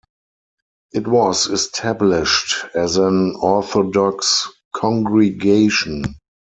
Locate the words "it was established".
0.93-2.55